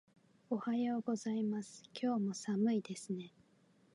[0.49, 1.83] おはようございます。
[1.93, 3.31] 今日も寒いですね。